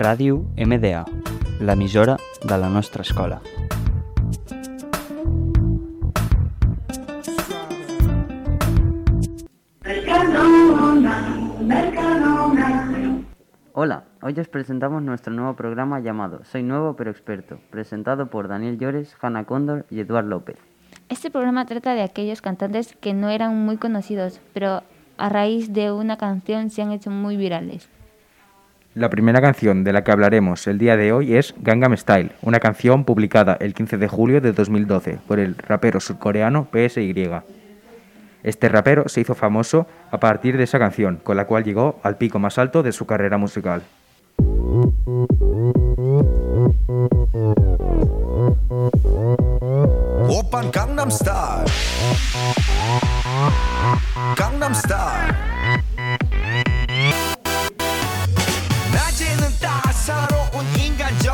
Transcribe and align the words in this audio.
Ràdio 0.00 0.46
MDA, 0.56 1.04
l'emissora 1.60 2.14
de 2.40 2.56
la 2.56 2.70
nostra 2.70 3.02
escola. 3.02 3.42
Hola, 13.74 14.04
hoy 14.22 14.40
os 14.40 14.48
presentamos 14.48 15.02
nuestro 15.02 15.34
nuevo 15.34 15.52
programa 15.54 16.00
llamado 16.00 16.44
Soy 16.44 16.62
Nuevo 16.62 16.96
pero 16.96 17.10
Experto, 17.10 17.58
presentado 17.68 18.30
por 18.30 18.48
Daniel 18.48 18.78
Llores, 18.78 19.14
Hanna 19.20 19.44
Cóndor 19.44 19.84
y 19.90 20.00
Eduard 20.00 20.24
López. 20.24 20.56
Este 21.10 21.30
programa 21.30 21.66
trata 21.66 21.92
de 21.92 22.00
aquellos 22.00 22.40
cantantes 22.40 22.96
que 23.02 23.12
no 23.12 23.28
eran 23.28 23.54
muy 23.54 23.76
conocidos, 23.76 24.40
pero 24.54 24.82
a 25.18 25.28
raíz 25.28 25.74
de 25.74 25.92
una 25.92 26.16
canción 26.16 26.70
se 26.70 26.80
han 26.80 26.92
hecho 26.92 27.10
muy 27.10 27.36
virales. 27.36 27.90
La 28.94 29.08
primera 29.08 29.40
canción 29.40 29.84
de 29.84 29.92
la 29.92 30.02
que 30.02 30.10
hablaremos 30.10 30.66
el 30.66 30.78
día 30.78 30.96
de 30.96 31.12
hoy 31.12 31.36
es 31.36 31.54
Gangnam 31.58 31.96
Style, 31.96 32.32
una 32.42 32.58
canción 32.58 33.04
publicada 33.04 33.56
el 33.60 33.72
15 33.72 33.98
de 33.98 34.08
julio 34.08 34.40
de 34.40 34.52
2012 34.52 35.18
por 35.28 35.38
el 35.38 35.54
rapero 35.54 36.00
surcoreano 36.00 36.66
PSY. 36.72 37.30
Este 38.42 38.68
rapero 38.68 39.08
se 39.08 39.20
hizo 39.20 39.36
famoso 39.36 39.86
a 40.10 40.18
partir 40.18 40.56
de 40.56 40.64
esa 40.64 40.80
canción, 40.80 41.20
con 41.22 41.36
la 41.36 41.46
cual 41.46 41.62
llegó 41.62 42.00
al 42.02 42.16
pico 42.16 42.40
más 42.40 42.58
alto 42.58 42.82
de 42.82 42.90
su 42.90 43.06
carrera 43.06 43.38
musical. 43.38 43.82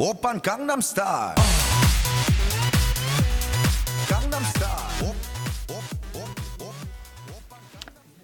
오빤 0.00 0.40
강남 0.40 0.80
스타일 0.80 1.34
강남 4.08 4.42
스타일 4.44 4.70
오, 5.02 5.06
오, 5.72 5.76
오, 6.18 6.20
오. 6.64 6.72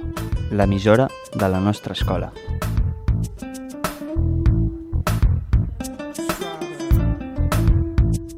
l'emissora 0.50 1.08
de 1.34 1.48
la 1.48 1.58
nostra 1.58 1.92
escola. 1.92 2.32